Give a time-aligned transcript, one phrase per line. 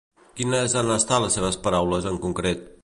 [0.39, 2.69] Quines han estat les seves paraules en concret?